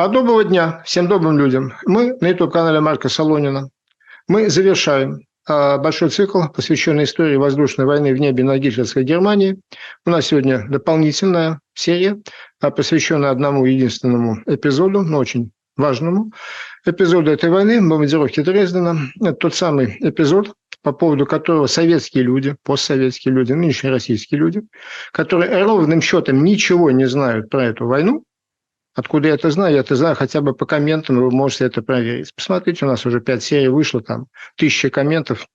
[0.00, 1.74] А доброго дня всем добрым людям.
[1.84, 3.68] Мы на YouTube-канале Марка Солонина.
[4.28, 9.60] Мы завершаем а, большой цикл, посвященный истории воздушной войны в небе на гитлерской Германии.
[10.06, 12.16] У нас сегодня дополнительная серия,
[12.62, 16.32] а, посвященная одному единственному эпизоду, но очень важному
[16.86, 18.96] эпизоду этой войны, бомбардировки Дрездена.
[19.20, 24.62] Это тот самый эпизод, по поводу которого советские люди, постсоветские люди, нынешние российские люди,
[25.12, 28.24] которые ровным счетом ничего не знают про эту войну,
[28.94, 29.74] Откуда я это знаю?
[29.74, 32.34] Я это знаю хотя бы по комментам, вы можете это проверить.
[32.34, 34.26] Посмотрите, у нас уже пять серий вышло, там
[34.56, 35.46] тысяча комментов.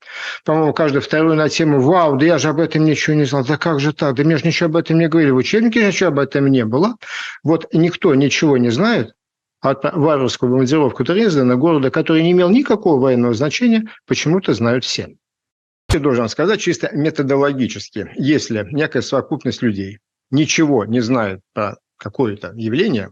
[0.45, 3.43] По-моему, каждый второй на тему «Вау, да я же об этом ничего не знал».
[3.45, 4.15] Да как же так?
[4.15, 5.31] Да мне же ничего об этом не говорили.
[5.31, 6.95] В учебнике ничего об этом не было.
[7.43, 9.13] Вот никто ничего не знает,
[9.59, 15.17] от варварскую бомбардировку Дрездена, города, который не имел никакого военного значения, почему-то знают все.
[15.91, 19.99] Я должен сказать чисто методологически, если некая совокупность людей
[20.31, 23.11] ничего не знает про какое-то явление,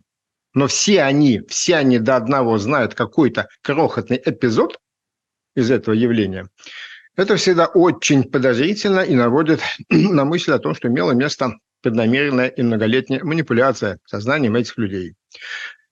[0.53, 4.79] но все они, все они до одного знают какой-то крохотный эпизод
[5.55, 6.47] из этого явления,
[7.15, 12.63] это всегда очень подозрительно и наводит на мысль о том, что имело место преднамеренная и
[12.63, 15.15] многолетняя манипуляция сознанием этих людей.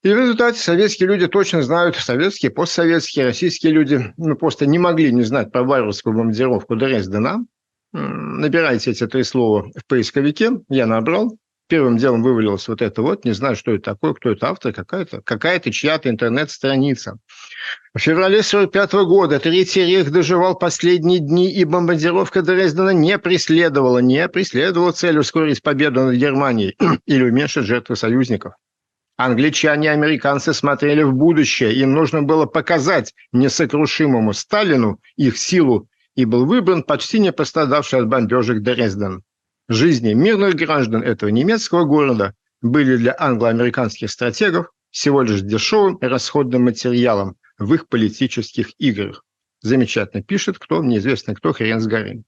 [0.02, 5.12] И в результате советские люди точно знают, советские, постсоветские, российские люди ну, просто не могли
[5.12, 7.46] не знать про варварскую бомбардировку Дрездена.
[7.92, 11.36] Набирайте эти три слова в поисковике, я набрал,
[11.72, 15.22] первым делом вывалилось вот это вот, не знаю, что это такое, кто это автор, какая-то
[15.22, 17.16] какая чья-то интернет-страница.
[17.94, 24.28] В феврале 1945 года Третий рейх доживал последние дни, и бомбардировка Дрездена не преследовала, не
[24.28, 28.52] преследовала цель ускорить победу над Германией или уменьшить жертвы союзников.
[29.16, 36.26] Англичане и американцы смотрели в будущее, им нужно было показать несокрушимому Сталину их силу, и
[36.26, 39.22] был выбран почти не пострадавший от бомбежек Дрезден.
[39.68, 46.64] Жизни мирных граждан этого немецкого города были для англо-американских стратегов всего лишь дешевым и расходным
[46.64, 49.24] материалом в их политических играх.
[49.60, 52.24] Замечательно пишет кто, неизвестно кто, хрен с горы.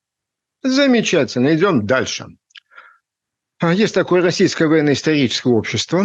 [0.62, 2.26] Замечательно, идем дальше.
[3.58, 6.04] А, есть такое российское военно-историческое общество.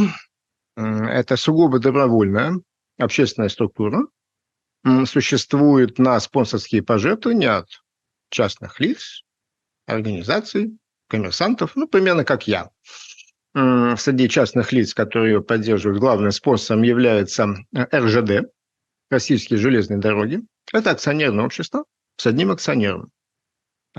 [0.75, 2.59] Это сугубо добровольная
[2.97, 4.07] общественная структура.
[5.05, 7.67] Существует на спонсорские пожертвования от
[8.29, 9.23] частных лиц,
[9.85, 10.77] организаций,
[11.09, 12.69] коммерсантов, ну, примерно как я.
[13.53, 18.47] Среди частных лиц, которые ее поддерживают, главным спонсором является э, РЖД,
[19.09, 20.41] Российские железные дороги.
[20.71, 23.09] Это акционерное общество с одним акционером.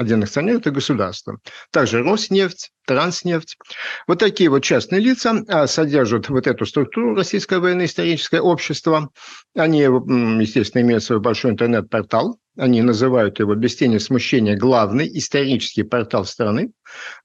[0.01, 1.41] Один акционер– это государство.
[1.71, 3.59] Также Роснефть, Транснефть.
[4.07, 9.11] Вот такие вот частные лица а, содержат вот эту структуру Российское военно-историческое общество.
[9.55, 16.25] Они, естественно, имеют свой большой интернет-портал, они называют его без тени смущения главный исторический портал
[16.25, 16.73] страны.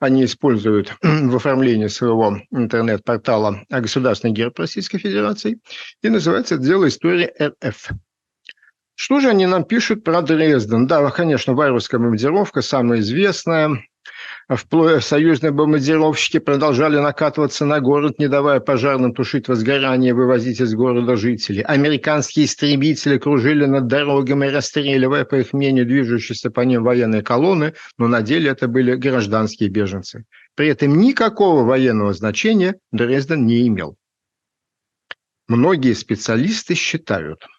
[0.02, 5.60] Они используют в оформлении своего интернет-портала государственный герб Российской Федерации.
[6.02, 7.92] И называется дело «История РФ».
[8.96, 10.88] Что же они нам пишут про Дрезден?
[10.88, 13.84] Да, конечно, варварская бомбардировка, самая известная
[14.50, 21.16] вплоть союзные бомбардировщики продолжали накатываться на город, не давая пожарным тушить возгорание, вывозить из города
[21.16, 21.62] жителей.
[21.62, 28.08] Американские истребители кружили над дорогами, расстреливая, по их мнению, движущиеся по ним военные колонны, но
[28.08, 30.26] на деле это были гражданские беженцы.
[30.56, 33.98] При этом никакого военного значения Дрезден не имел.
[35.48, 37.46] Многие специалисты считают–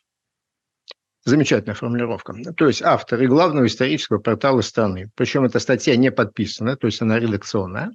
[1.27, 2.35] Замечательная формулировка.
[2.57, 5.11] То есть автор и главного исторического портала страны.
[5.17, 7.91] Причем эта статья не подписана, то есть она редакционная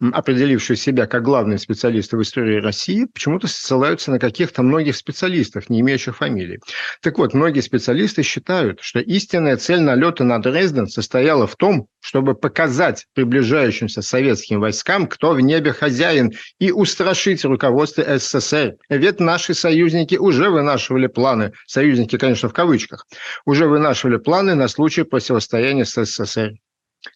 [0.00, 5.80] определившие себя как главные специалисты в истории России, почему-то ссылаются на каких-то многих специалистов, не
[5.80, 6.58] имеющих фамилий.
[7.00, 12.34] Так вот, многие специалисты считают, что истинная цель налета на Дрезден состояла в том, чтобы
[12.34, 18.76] показать приближающимся советским войскам, кто в небе хозяин, и устрашить руководство СССР.
[18.88, 23.06] Ведь наши союзники уже вынашивали планы, союзники, конечно, в кавычках,
[23.44, 26.52] уже вынашивали планы на случай противостояния с СССР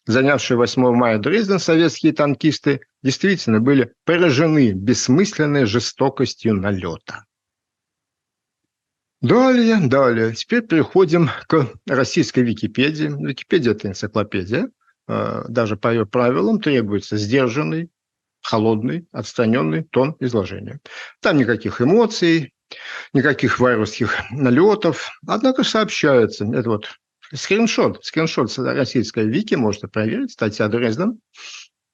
[0.05, 7.25] занявшие 8 мая Дрезден, советские танкисты действительно были поражены бессмысленной жестокостью налета.
[9.21, 10.33] Далее, далее.
[10.33, 13.07] Теперь переходим к российской Википедии.
[13.07, 14.71] Википедия– это энциклопедия.
[15.07, 17.91] Э, даже по ее правилам требуется сдержанный,
[18.41, 20.79] холодный, отстраненный тон изложения.
[21.19, 22.53] Там никаких эмоций,
[23.13, 25.11] никаких варварских налетов.
[25.27, 26.89] Однако сообщается, это вот
[27.33, 31.19] скриншот, скриншот российской вики, можно проверить, статья Дрезден,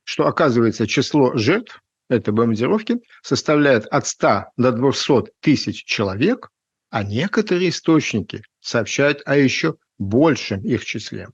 [0.03, 6.49] что оказывается число жертв этой бомбардировки составляет от 100 до 200 тысяч человек,
[6.89, 11.27] а некоторые источники сообщают о еще большем их числе.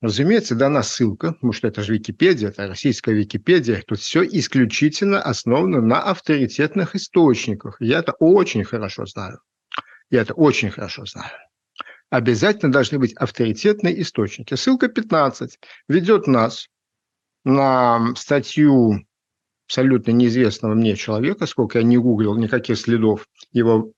[0.00, 3.82] разумеется, дана ссылка, потому что это же Википедия, это российская Википедия.
[3.86, 7.76] Тут все исключительно основано на авторитетных источниках.
[7.80, 9.40] Я это очень хорошо знаю.
[10.10, 11.30] Я это очень хорошо знаю.
[12.14, 14.54] Обязательно должны быть авторитетные источники.
[14.54, 15.58] Ссылка 15
[15.88, 16.68] ведет нас
[17.44, 19.04] на статью
[19.66, 23.90] абсолютно неизвестного мне человека, сколько я не гуглил, никаких следов его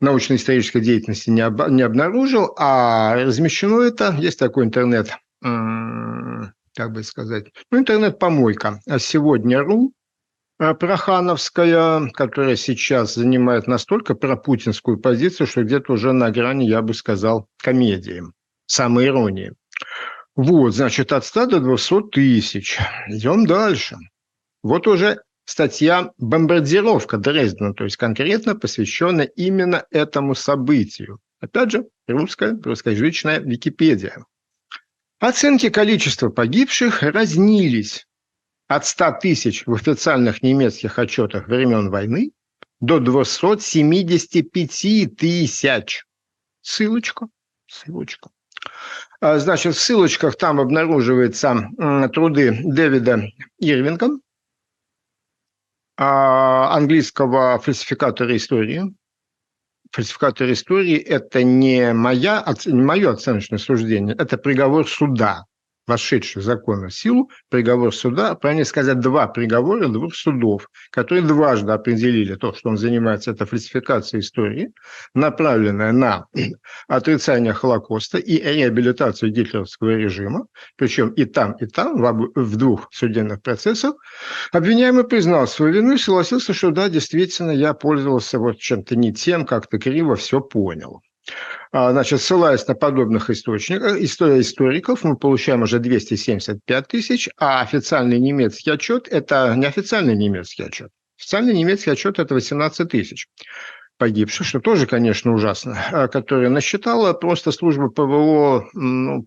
[0.00, 5.10] научно-исторической деятельности не, об, не обнаружил, а размещено это, есть такой интернет,
[5.42, 9.99] как бы сказать, ну, интернет-помойка сегодня.ру, э,
[10.60, 17.48] Прохановская, которая сейчас занимает настолько пропутинскую позицию, что где-то уже на грани, я бы сказал,
[17.56, 18.22] комедии,
[18.66, 19.54] самой иронии.
[20.36, 22.78] Вот, значит, от 100 до 200 тысяч.
[23.08, 23.96] Идем дальше.
[24.62, 31.20] Вот уже статья «Бомбардировка Дрездена», то есть конкретно посвященная именно этому событию.
[31.40, 34.26] Опять же, русская, русскоязычная Википедия.
[35.20, 38.06] Оценки количества погибших разнились
[38.70, 42.30] от 100 тысяч в официальных немецких отчетах времен войны
[42.78, 46.06] до 275 тысяч.
[46.62, 47.26] Ссылочка,
[47.66, 48.30] ссылочка.
[49.20, 51.68] А, значит, в ссылочках там обнаруживаются
[52.12, 53.24] труды Дэвида
[53.58, 54.10] Ирвинга,
[55.96, 58.94] а, английского фальсификатора истории.
[59.90, 65.46] Фальсификатор истории– это не, моя, не мое оценочное суждение, это приговор суда
[65.90, 72.36] вошедший в законную силу, приговор суда, правильно сказать, два приговора двух судов, которые дважды определили
[72.36, 74.72] то, что он занимается, это фальсификация истории,
[75.14, 76.26] направленная на
[76.88, 80.46] отрицание Холокоста и реабилитацию гитлеровского режима,
[80.76, 83.94] причем и там, и там, в, в двух судебных процессах,
[84.52, 89.44] обвиняемый признал свою вину и согласился, что да, действительно, я пользовался вот чем-то не тем,
[89.44, 91.02] как-то криво все понял.
[91.72, 98.18] А, значит, ссылаясь на подобных источников, история историков, мы получаем уже 275 тысяч, а официальный
[98.18, 100.90] немецкий отчет– это неофициальный немецкий отчет.
[101.18, 103.28] Официальный немецкий отчет– это 18 тысяч
[103.98, 109.26] погибших, что тоже, конечно, ужасно, а, которые насчитала просто служба ПВО, ну,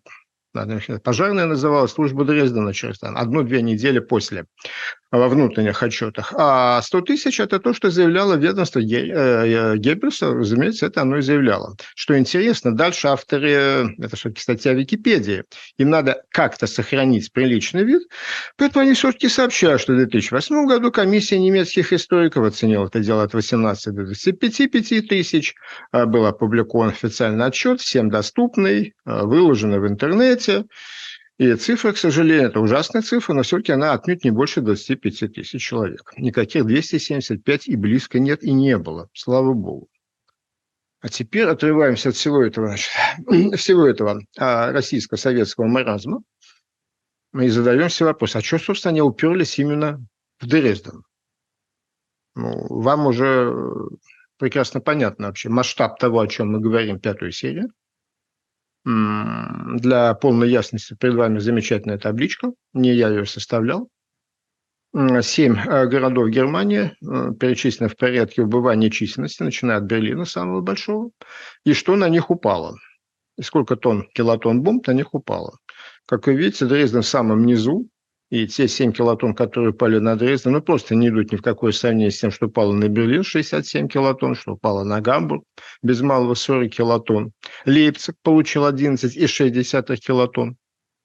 [1.04, 4.46] пожарная называлась, служба Дрездена через одну-две недели после
[5.13, 6.33] во внутренних отчетах.
[6.36, 11.75] А 100 тысяч– это то, что заявляло ведомство э, Геббельса, разумеется, это оно и заявляло.
[11.95, 15.44] Что интересно, дальше авторы, это все-таки статья Википедии,
[15.77, 18.01] им надо как-то сохранить приличный вид,
[18.57, 23.36] поэтому они все-таки сообщают, что в 2008 году комиссия немецких историков оценила это дело от
[23.36, 25.54] 18 до 25 тысяч,
[25.92, 30.65] а был опубликован официальный отчет, всем доступный, а, выложенный в интернете,
[31.39, 35.62] и цифра, к сожалению, это ужасная цифра, но все-таки она отнюдь не больше 25 тысяч
[35.62, 36.13] человек.
[36.18, 39.89] Никаких 275 и близко нет и не было, слава богу.
[41.01, 42.75] А теперь отрываемся от всего этого,
[43.57, 46.24] всего этого а, российско-советского маразма
[47.33, 50.06] и задаемся вопрос, а что, собственно, они уперлись именно
[50.39, 51.03] в Дрезден?
[52.36, 53.53] Ну, вам уже
[54.38, 57.71] прекрасно понятно вообще масштаб того, о чем мы говорим, пятую серию.
[58.85, 62.51] Для полной ясности перед вами замечательная табличка.
[62.74, 63.89] Не я ее составлял.
[65.21, 71.09] Семь э, городов Германии э, перечислены в порядке убывания численности, начиная от Берлина, самого большого.
[71.65, 72.77] И что на них упало?
[73.35, 75.57] И сколько тонн, килотонн бомб на них упало?
[76.06, 77.88] Как вы видите, Дрезден в самом низу,
[78.33, 81.71] и те 7 килотонн, которые упали на Дрезден, ну, просто не идут ни в какое
[81.71, 85.44] сравнение с тем, что упало на Берлин 67 килотонн, что упало на Гамбург
[85.83, 87.31] без малого 40 килотонн.
[87.67, 90.58] Лейпциг получил 11,6 килотонн.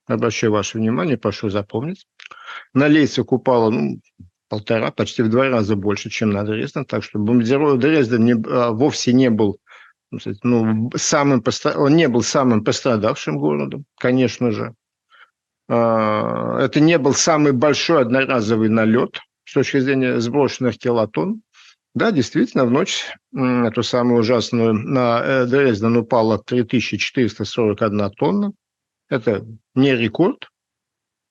[0.06, 2.06] Обращаю ваше внимание, прошу запомнить.
[2.72, 4.00] На Лейпциг упало ну,
[4.48, 6.86] полтора, почти в два раза больше, чем на Дрезден.
[6.86, 9.58] Так что Дрезден не, а, вовсе не был
[10.42, 11.44] ну, самым,
[11.76, 14.74] он не был самым пострадавшим городом, конечно же.
[15.68, 21.42] А, это не был самый большой одноразовый налет с точки зрения сброшенных килотонн.
[21.94, 28.52] Да, действительно, в ночь, эту самую ужасную, на э, Дрезден упало 3441 тонна.
[29.08, 29.44] Это
[29.74, 30.48] не рекорд,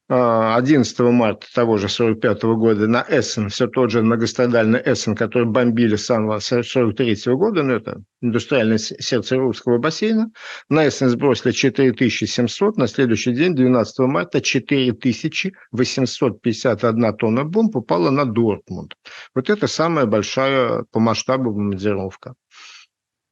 [0.09, 5.97] 11 марта того же 45 года на Эссен, все тот же многострадальный Эссен, который бомбили
[5.97, 10.31] с самого 43 года, ну, это индустриальное сердце русского бассейна,
[10.69, 18.93] на Эссен сбросили 4700, на следующий день, 12 марта, 4851 тонна бомб упала на Дортмунд.
[19.35, 22.35] Вот это самая большая по масштабу бомбардировка.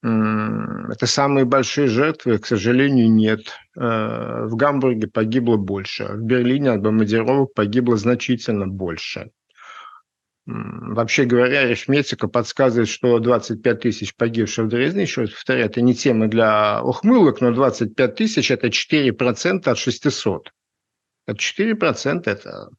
[0.06, 3.48] Это самые большие жертвы, к сожалению, нет.
[3.76, 9.32] Э, в Гамбурге погибло больше, в Берлине от бомбардировок погибло значительно больше.
[10.46, 15.96] Вообще говоря, арифметика подсказывает, что 25 тысяч погибших в Дрездене, еще раз повторяю, это не
[15.96, 20.54] тема для ухмылок, но 25 тысяч– это 4% от 600.
[21.26, 22.70] Это 4%– это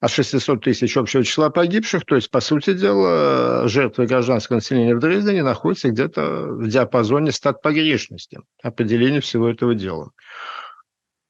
[0.00, 4.98] от 600 тысяч общего числа погибших, то есть, по сути дела, жертвы гражданского населения в
[4.98, 10.12] Дрездене находятся где-то в диапазоне стат погрешности, определения всего этого дела.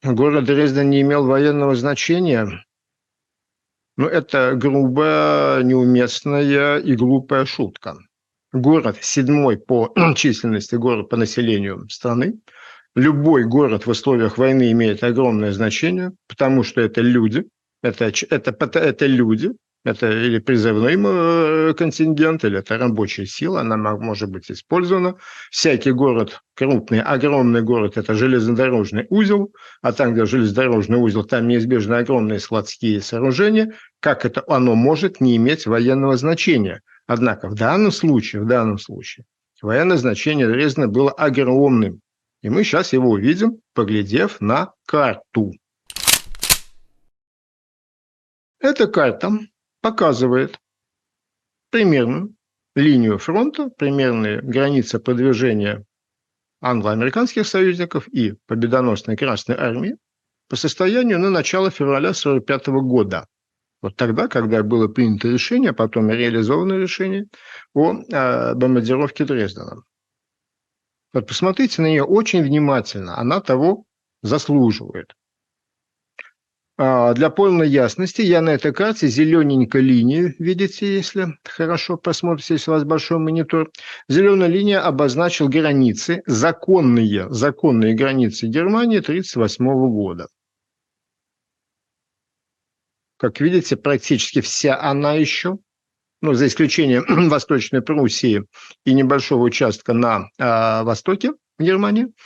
[0.05, 2.65] Город Дрезден не имел военного значения,
[3.97, 7.99] но это грубая, неуместная и глупая шутка.
[8.53, 12.41] Город седьмой по численности, город по населению страны.
[12.95, 17.47] Любой город в условиях войны имеет огромное значение, потому что это люди,
[17.83, 19.53] это, это, это люди,
[19.85, 25.17] это или призывной э, контингент, или это рабочая сила, она может быть использована.
[25.51, 31.99] Всякий город, крупный, огромный город– это железнодорожный узел, а там, где железнодорожный узел, там неизбежно
[31.99, 33.73] огромные складские сооружения.
[34.01, 36.83] Как это оно может не иметь военного значения?
[37.07, 39.25] Однако в данном случае, в данном случае,
[39.63, 42.01] военное значение Дрездена было огромным.
[42.43, 45.53] И мы сейчас его увидим, поглядев на карту.
[48.61, 49.33] Эта карта
[49.81, 50.59] показывает
[51.71, 52.35] примерную
[52.75, 55.85] линию фронта, примерные границы продвижения
[56.61, 59.97] англо-американских союзников и победоносной Красной Армии
[60.49, 63.27] по состоянию на начало февраля 1945 года.
[63.81, 67.29] Вот тогда, когда было принято решение, потом реализовано решение
[67.73, 69.85] о э, бомбардировке Дрездена.
[71.15, 73.85] Вот посмотрите на нее очень внимательно, она того
[74.23, 75.15] заслуживает.
[76.83, 82.71] А, для полной ясности я на этой карте зелененькой линии, видите, если хорошо посмотрите, если
[82.71, 83.71] у вас большой монитор,
[84.09, 90.29] зеленая линия обозначил границы, законные, законные границы Германии 1938 года.
[93.19, 95.59] Как видите, практически вся она еще,
[96.23, 98.47] ну, за исключением Восточной Пруссии
[98.87, 102.07] и небольшого участка на э, востоке Германии–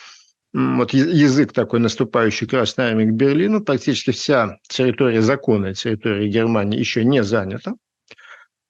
[0.54, 7.04] вот язык такой наступающий Красной Армии к Берлину, практически вся территория, законная территория Германии еще
[7.04, 7.74] не занята.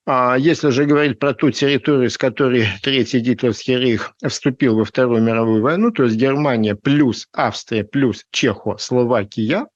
[0.06, 5.22] А если же говорить про ту территорию, с которой Третий Гитлерский рейх вступил во Вторую
[5.22, 9.66] мировую войну, то есть Германия плюс Австрия плюс Чехословакия,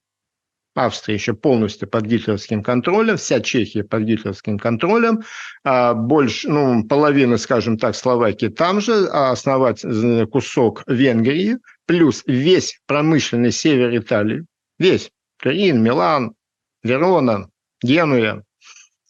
[0.74, 5.24] Австрия еще полностью под гитлеровским контролем, вся Чехия под гитлеровским контролем,
[5.64, 12.22] а больше, ну, половина, скажем так, Словакии там же, а основать э, кусок Венгрии, плюс
[12.26, 14.44] весь промышленный север Италии,
[14.78, 16.34] весь, Турин, Милан,
[16.82, 17.48] Верона,
[17.82, 18.44] Генуя,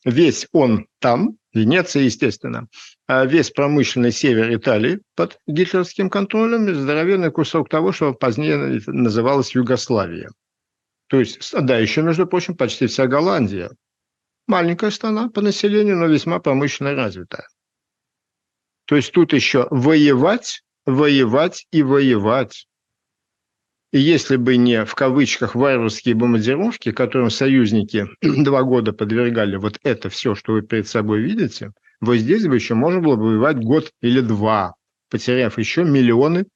[0.05, 2.69] весь он там, Венеция, естественно,
[3.09, 10.31] а весь промышленный север Италии под гитлеровским контролем, здоровенный кусок того, что позднее называлось Югославия.
[11.09, 13.71] То есть, да, еще, между прочим, почти вся Голландия.
[14.47, 17.49] Маленькая страна по населению, но весьма промышленно развитая.
[18.85, 22.67] То есть тут еще воевать, воевать и воевать.
[23.93, 30.09] И если бы не в кавычках варварские бомбардировки, которым союзники два года подвергали вот это
[30.09, 33.93] все, что вы перед собой видите, вот здесь бы еще можно было бы воевать год
[34.01, 34.77] или два,
[35.11, 36.47] потеряв еще миллионы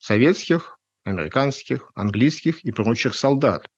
[0.00, 3.68] советских, американских, английских и прочих солдат.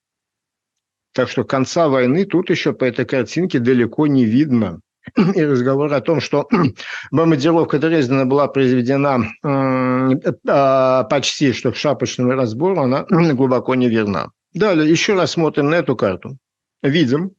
[1.12, 4.80] Так что конца войны тут еще по этой картинке далеко не видно.
[5.34, 6.48] И разговор о том, что
[7.10, 14.30] бомбардировка Дрездена была произведена э, почти что к шапочному разбору, она глубоко неверна.
[14.52, 16.36] Далее, еще раз смотрим на эту карту.
[16.82, 17.32] Видим,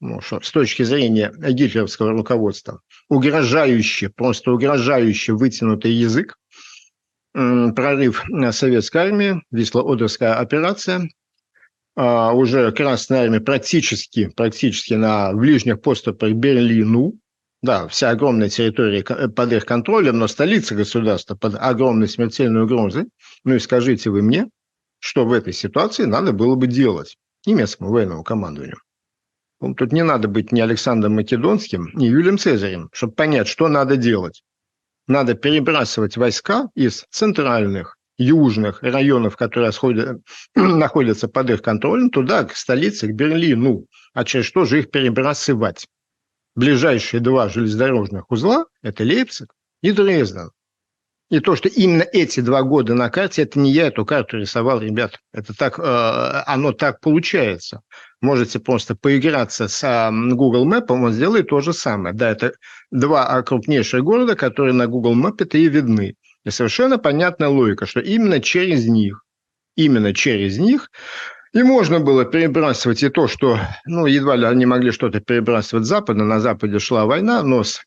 [0.00, 6.36] ну, что с точки зрения гитлеровского руководства, угрожающий, просто угрожающий вытянутый язык,
[7.32, 11.08] прорыв советской армии, Висло-Одерская операция.
[12.00, 17.14] А, уже Красная армия практически, практически на ближних поступах Берлину.
[17.60, 23.06] Да, вся огромная территория под их контролем, но столица государства под огромной смертельной угрозой.
[23.42, 24.48] Ну и скажите вы мне,
[25.00, 28.78] что в этой ситуации надо было бы делать немецкому военному командованию.
[29.60, 34.44] Тут не надо быть ни Александром Македонским, ни Юлием Цезарем, чтобы понять, что надо делать
[35.08, 39.70] надо перебрасывать войска из центральных, южных районов, которые
[40.54, 43.86] находятся под их контролем, туда, к столице, к Берлину.
[44.12, 45.86] А через что же их перебрасывать?
[46.54, 50.50] Ближайшие два железнодорожных узла– это Лейпциг и Дрезден.
[51.30, 54.80] И то, что именно эти два года на карте, это не я эту карту рисовал,
[54.80, 55.20] ребят.
[55.32, 55.82] Это так, э,
[56.46, 57.82] оно так получается.
[58.22, 62.14] Можете просто поиграться с Google Map, он сделает то же самое.
[62.14, 62.54] Да, это
[62.90, 66.16] два крупнейших города, которые на Google Map-то и видны.
[66.44, 69.24] И совершенно понятная логика, что именно через них,
[69.76, 70.90] именно через них
[71.52, 75.88] И можно было перебрасывать и то, что, ну, едва ли они могли что-то перебрасывать с
[75.88, 76.24] запада.
[76.24, 77.82] На западе шла война, но с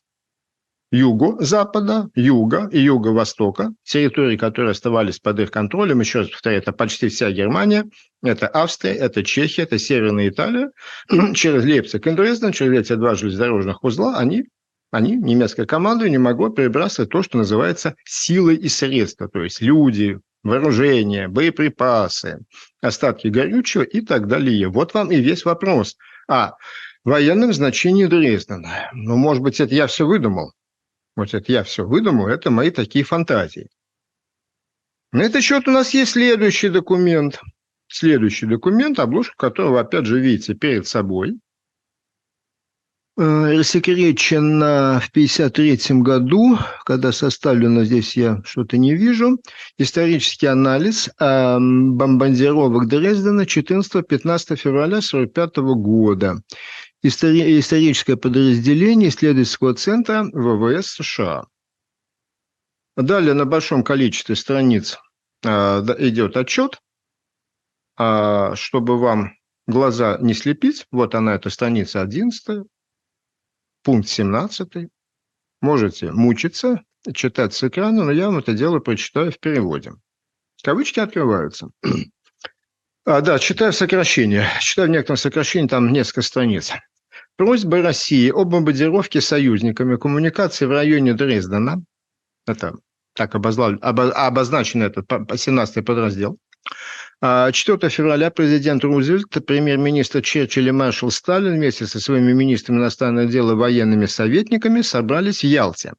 [0.92, 7.08] юго-запада, юга и юго-востока, территории, которые оставались под их контролем, еще раз повторяю, это почти
[7.08, 7.84] вся Германия,
[8.22, 10.70] это Австрия, это Чехия, это Северная Италия,
[11.34, 14.44] через Лейпциг и Дрезден, через эти два железнодорожных узла, они,
[14.92, 20.20] они, немецкая команда, не могла перебрасывать то, что называется силой и средства, то есть люди,
[20.44, 22.40] вооружение, боеприпасы,
[22.82, 24.68] остатки горючего и так далее.
[24.68, 25.96] Вот вам и весь вопрос
[26.28, 26.52] о
[27.04, 28.90] военном значении Дрездена.
[28.92, 30.52] Ну, может быть, это я все выдумал.
[31.16, 33.68] Вот это я все выдумал, это мои такие фантазии.
[35.10, 37.40] На этот счет у нас есть следующий документ.
[37.88, 41.38] Следующий документ, обложку которого, опять же, видите перед собой.
[43.18, 49.38] Э, рассекречено в 1953 году, когда составлено, здесь я что-то не вижу,
[49.76, 56.42] исторический анализ бомбардировок Дрездена 14-15 февраля 1945 года
[57.02, 61.44] истори- историческое подразделение исследовательского центра ВВС США.
[62.96, 64.98] Далее на большом количестве страниц
[65.44, 65.48] э,
[65.98, 66.80] идет отчет,
[67.98, 69.34] э, чтобы вам
[69.66, 70.86] глаза не слепить.
[70.90, 72.66] Вот она, эта страница 11,
[73.82, 74.88] пункт 17.
[75.60, 76.82] Можете мучиться,
[77.14, 79.92] читать с экрана, но я вам это дело прочитаю в переводе.
[80.62, 81.70] Кавычки открываются.
[83.04, 84.46] А, да, читаю сокращение.
[84.60, 86.70] Читаю в некотором сокращении, там несколько страниц.
[87.34, 91.82] Просьба России об бомбардировке союзниками коммуникации в районе Дрездена,
[92.46, 92.76] это
[93.14, 96.38] так обозла, обозначен этот 17-й подраздел,
[97.22, 103.30] 4 а, февраля президент Рузвельт, премьер-министр Черчилль и маршал Сталин вместе со своими министрами иностранных
[103.30, 105.92] дел и военными советниками собрались в Ялте.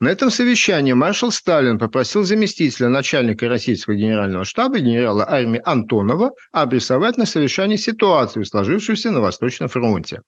[0.00, 7.16] На этом совещании маршал Сталин попросил заместителя начальника российского генерального штаба генерала армии Антонова обрисовать
[7.16, 10.22] на совещании ситуацию, сложившуюся на Восточном фронте,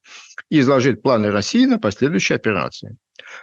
[0.50, 2.96] и изложить планы России на последующие операции.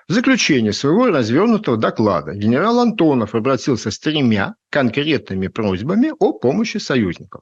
[0.07, 7.41] В заключение своего развернутого доклада генерал Антонов обратился с тремя конкретными просьбами о помощи союзников.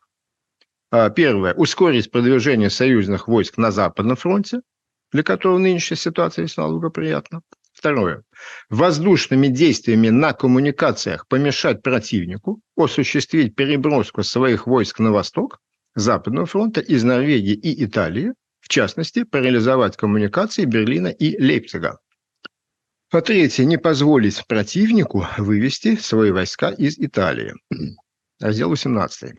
[0.92, 1.54] А, первое.
[1.54, 4.62] Ускорить продвижение союзных войск на Западном фронте,
[5.12, 7.42] для которого нынешняя ситуация весьма благоприятна.
[7.80, 8.24] Второе.
[8.70, 15.60] Воздушными действиями на коммуникациях помешать противнику осуществить переброску своих войск на восток
[15.96, 22.00] Западного фронта из Норвегии и Италии, в частности, парализовать коммуникации Берлина и Лейпцига.
[23.12, 23.63] А третье.
[23.63, 27.54] Не позволить противнику вывести свои войска из Италии.
[28.42, 29.36] Раздел 18.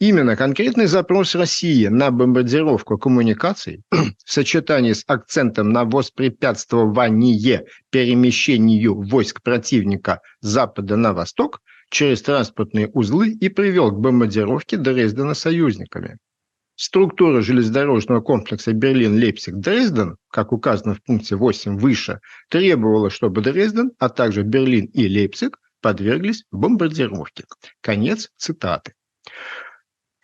[0.00, 9.40] Именно конкретный запрос России на бомбардировку коммуникаций в сочетании с акцентом на воспрепятствование перемещению войск
[9.42, 16.18] противника с запада на восток через транспортные узлы и привел к бомбардировке Дрездена союзниками.
[16.74, 22.18] Структура железнодорожного комплекса Берлин-Лейпциг-Дрезден, как указано в пункте 8 выше,
[22.50, 27.44] требовала, чтобы Дрезден, а также Берлин и Лейпциг подверглись бомбардировке.
[27.80, 28.94] Конец цитаты.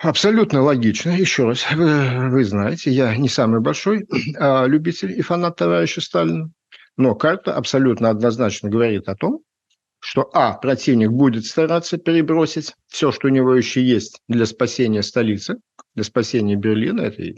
[0.02, 1.10] Абсолютно логично.
[1.10, 4.06] Еще раз, вы, вы знаете, я не самый большой
[4.38, 6.50] а, любитель и фанат товарища Сталина,
[6.96, 9.40] но карта абсолютно однозначно говорит о том,
[9.98, 15.56] что, а, противник будет стараться перебросить все, что у него еще есть для спасения столицы,
[15.94, 17.02] для спасения Берлина.
[17.02, 17.34] Это и,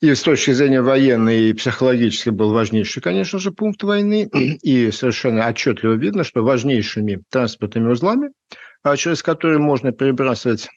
[0.00, 4.30] и с точки зрения военной и психологической был важнейший, конечно же, пункт войны.
[4.62, 8.30] И совершенно отчетливо видно, что важнейшими транспортными узлами,
[8.84, 10.68] а, через которые можно перебрасывать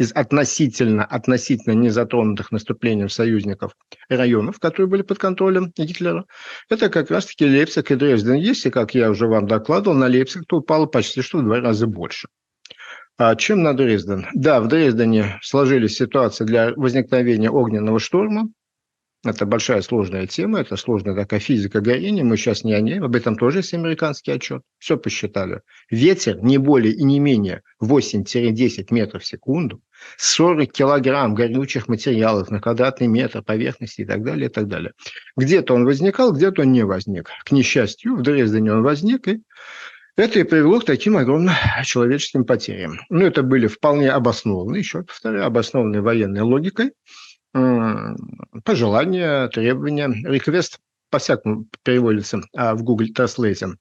[0.00, 3.76] из относительно, относительно не затронутых наступлением союзников
[4.08, 6.24] районов, которые были под контролем Гитлера,
[6.70, 8.34] это как раз-таки Лейпциг и Дрезден.
[8.34, 11.86] Если, как я уже вам докладывал, на Лейпциг то упало почти что в два раза
[11.86, 12.28] больше.
[13.18, 14.26] А чем на Дрезден?
[14.32, 18.48] Да, в Дрездене сложились ситуации для возникновения огненного шторма,
[19.24, 23.14] это большая сложная тема, это сложная такая физика горения, мы сейчас не о ней, об
[23.14, 25.60] этом тоже есть американский отчет, все посчитали.
[25.90, 29.82] Ветер не более и не менее 8-10 метров в секунду,
[30.16, 34.92] 40 килограмм горючих материалов на квадратный метр поверхности и так далее, и так далее.
[35.36, 37.28] Где-то он возникал, где-то он не возник.
[37.44, 39.42] К несчастью, в Дрездене он возник, и
[40.16, 41.54] это и привело к таким огромным
[41.84, 43.00] человеческим потерям.
[43.10, 46.92] Ну, это были вполне обоснованные, еще повторяю, обоснованные военной логикой,
[47.52, 53.74] пожелания, требования, реквест по-всякому переводится а в Google Translate.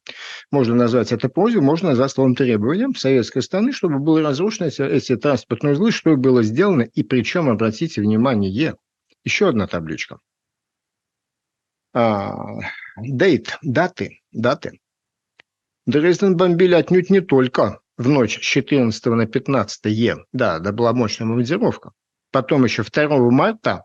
[0.51, 5.15] Можно назвать это просьбой, можно назвать словом требованием советской страны, чтобы были разрушены эти, эти
[5.15, 8.75] транспортные узлы, что было сделано, и причем, обратите внимание,
[9.23, 10.19] еще одна табличка.
[11.93, 12.33] А,
[12.99, 14.79] date, даты, даты.
[15.85, 20.17] Дрезден бомбили отнюдь не только в ночь с 14 на 15 Е.
[20.31, 21.91] Да, да была мощная бомбардировка.
[22.31, 23.83] Потом еще 2 марта,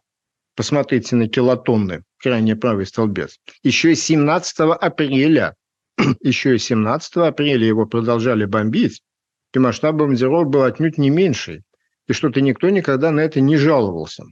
[0.56, 5.54] посмотрите на килотонны, крайне правый столбец, еще и 17 апреля,
[6.20, 9.02] еще и 17 апреля его продолжали бомбить,
[9.52, 11.62] и масштаб бомбардировок был отнюдь не меньший,
[12.06, 14.24] и что-то никто никогда на это не жаловался.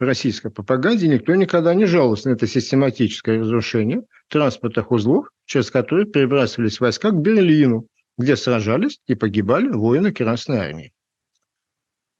[0.00, 6.06] В российской пропаганде никто никогда не жаловался на это систематическое разрушение транспортных узлов, через которые
[6.06, 7.86] перебрасывались войска к Берлину,
[8.18, 10.92] где сражались и погибали воины Красной Армии.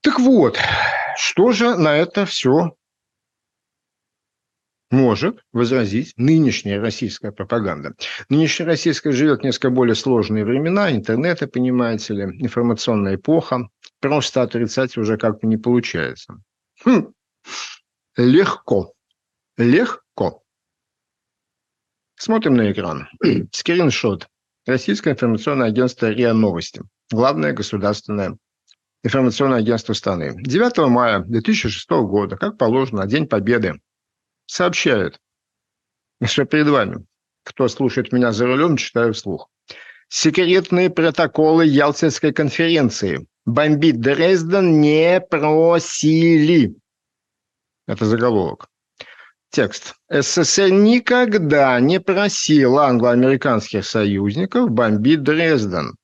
[0.02, 0.58] Так вот,
[1.16, 2.77] что же на это все
[4.90, 7.94] может возразить нынешняя российская пропаганда.
[8.29, 13.68] Нынешняя российская живет несколько более сложные времена, интернета, понимаете ли, информационная эпоха.
[14.00, 16.37] Просто отрицать уже как-то не получается.
[16.85, 17.12] Хм.
[18.16, 18.92] Легко.
[19.57, 20.42] Легко.
[22.16, 23.09] Смотрим на экран.
[23.53, 24.29] Скриншот.
[24.66, 26.83] Российское информационное агентство РИА Новости.
[27.11, 28.38] Главное государственное
[29.04, 30.34] информационное агентство страны.
[30.36, 33.80] 9 мая 2006 года, как положено, День Победы,
[34.46, 35.20] сообщают,
[36.24, 37.04] что перед вами,
[37.44, 39.48] кто слушает меня за рулем, читаю вслух.
[40.08, 43.26] Секретные протоколы Ялтинской конференции.
[43.44, 46.74] Бомбить Дрезден не просили.
[47.86, 48.68] Это заголовок.
[49.50, 49.94] Текст.
[50.08, 55.94] СССР никогда не просил англо-американских союзников бомбить Дрезден.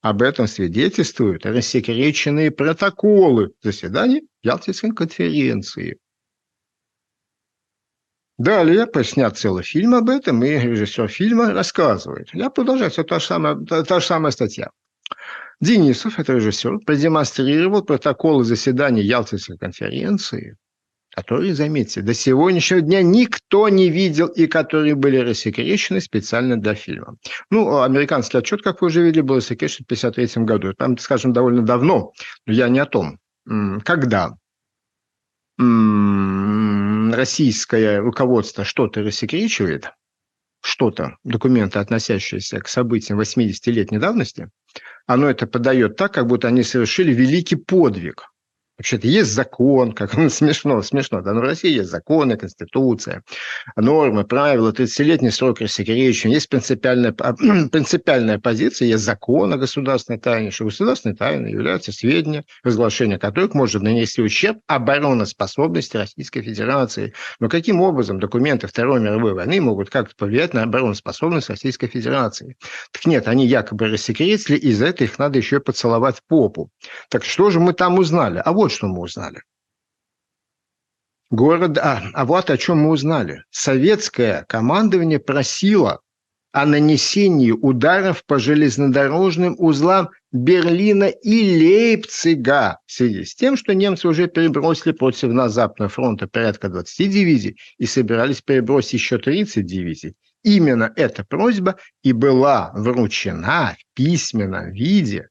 [0.00, 5.98] Об этом свидетельствуют рассекреченные протоколы заседаний Ялтинской конференции.
[8.38, 12.30] Далее поснят целый фильм об этом, и режиссер фильма рассказывает.
[12.32, 14.70] Я продолжаю, все та же самая, та, та же самая статья.
[15.60, 20.56] Денисов, это режиссер, продемонстрировал протоколы заседания Ялтинской конференции,
[21.14, 27.16] которые, заметьте, до сегодняшнего дня никто не видел и которые были рассекречены специально для фильма.
[27.50, 30.72] Ну, американский отчет, как вы уже видели, был рассекречен в 1953 году.
[30.74, 32.12] Там, скажем, довольно давно,
[32.46, 33.18] но я не о том.
[33.84, 34.36] Когда
[37.12, 39.90] российское руководство что-то рассекречивает,
[40.62, 44.48] что-то, документы, относящиеся к событиям 80-летней давности,
[45.06, 48.29] оно это подает так, как будто они совершили великий подвиг.
[48.80, 53.22] Вообще-то есть закон, как ну, смешно, смешно, да, но в России есть законы, конституция,
[53.76, 60.64] нормы, правила, 30-летний срок рассекречивания, есть принципиальная, принципиальная позиция, есть закон о государственной тайне, что
[60.64, 67.12] государственной тайной являются сведения, разглашение которых может нанести ущерб обороноспособности Российской Федерации.
[67.38, 72.56] Но каким образом документы Второй мировой войны могут как-то повлиять на обороноспособность Российской Федерации?
[72.92, 76.70] Так нет, они якобы рассекретили, и за это их надо еще поцеловать попу.
[77.10, 78.40] Так что же мы там узнали?
[78.42, 79.42] А вот что мы узнали.
[81.30, 83.44] Город, а, а вот о чем мы узнали.
[83.50, 86.00] Советское командование просило
[86.52, 94.08] о нанесении ударов по железнодорожным узлам Берлина и Лейпцига в связи с тем, что немцы
[94.08, 100.14] уже перебросили против нас Западного фронта порядка 20 дивизий и собирались перебросить еще 30 дивизий.
[100.42, 105.28] Именно эта просьба и была вручена в письменном виде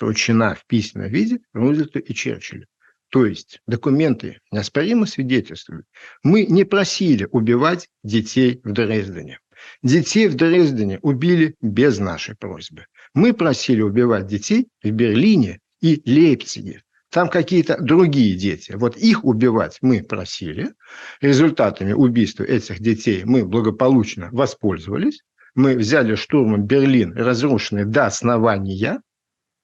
[0.00, 2.66] вручена в письменном виде Рузвельту и Черчиллю.
[3.10, 5.86] То есть документы неоспоримо свидетельствуют.
[6.22, 9.38] Мы не просили убивать детей в Дрездене.
[9.82, 12.84] Детей в Дрездене убили без нашей просьбы.
[13.14, 16.82] Мы просили убивать детей в Берлине и Лейпциге.
[17.10, 18.72] Там какие-то другие дети.
[18.72, 20.74] Вот их убивать мы просили.
[21.22, 25.22] Результатами убийства этих детей мы благополучно воспользовались.
[25.54, 29.00] Мы взяли штурмом Берлин, разрушенный до основания,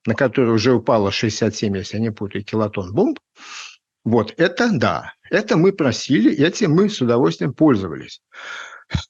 [0.05, 3.19] на который уже упало 67, если я не путаю, килотон бомб,
[4.03, 8.21] вот это да, это мы просили, этим мы с удовольствием пользовались.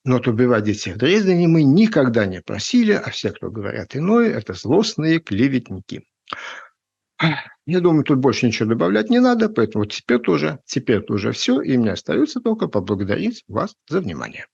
[0.06, 4.30] Но вот убивать детей в Дрездене мы никогда не просили, а все, кто говорят иное,
[4.30, 6.06] это злостные клеветники.
[7.66, 11.78] Я думаю, тут больше ничего добавлять не надо, поэтому теперь тоже, теперь тоже все, и
[11.78, 14.48] мне остается только поблагодарить вас за внимание.